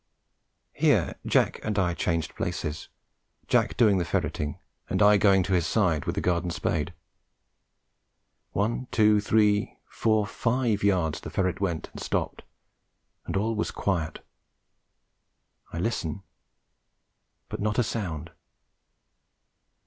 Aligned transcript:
Here 0.73 1.13
Jack 1.27 1.59
and 1.61 1.77
I 1.77 1.93
changed 1.93 2.33
places, 2.33 2.89
Jack 3.47 3.77
doing 3.77 3.99
the 3.99 4.03
ferreting, 4.03 4.57
and 4.89 4.99
I 4.99 5.17
going 5.17 5.43
to 5.43 5.53
his 5.53 5.67
side 5.67 6.05
with 6.05 6.15
the 6.15 6.21
garden 6.21 6.49
spade. 6.49 6.95
One, 8.53 8.87
two, 8.89 9.19
three, 9.21 9.77
four, 9.87 10.25
five 10.25 10.81
yards 10.83 11.19
the 11.19 11.29
ferret 11.29 11.61
went 11.61 11.89
and 11.93 12.01
stopped, 12.01 12.41
and 13.27 13.37
all 13.37 13.53
was 13.53 13.69
quiet. 13.69 14.25
I 15.71 15.77
listen, 15.77 16.23
but 17.47 17.59
not 17.61 17.77
a 17.77 17.83
sound. 17.83 18.31